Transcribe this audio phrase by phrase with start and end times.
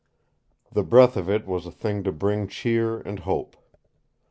[0.71, 3.55] The breath of it was a thing to bring cheer and hope.